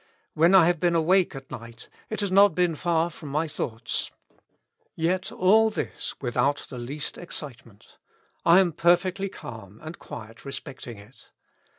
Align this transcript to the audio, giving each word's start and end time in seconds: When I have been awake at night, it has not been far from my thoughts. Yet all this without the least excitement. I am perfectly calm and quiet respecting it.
When 0.33 0.55
I 0.55 0.65
have 0.65 0.79
been 0.79 0.95
awake 0.95 1.35
at 1.35 1.51
night, 1.51 1.87
it 2.09 2.21
has 2.21 2.31
not 2.31 2.55
been 2.55 2.75
far 2.75 3.11
from 3.11 3.29
my 3.29 3.47
thoughts. 3.47 4.09
Yet 4.95 5.31
all 5.31 5.69
this 5.69 6.15
without 6.19 6.65
the 6.71 6.79
least 6.79 7.19
excitement. 7.19 7.99
I 8.43 8.59
am 8.61 8.71
perfectly 8.73 9.29
calm 9.29 9.79
and 9.83 9.99
quiet 9.99 10.43
respecting 10.43 10.97
it. 10.97 11.29